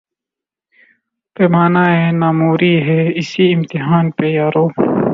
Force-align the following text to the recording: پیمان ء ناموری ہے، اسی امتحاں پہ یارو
پیمان 1.35 1.73
ء 1.85 2.17
ناموری 2.19 2.75
ہے، 2.87 3.01
اسی 3.19 3.43
امتحاں 3.55 4.03
پہ 4.17 4.25
یارو 4.37 4.65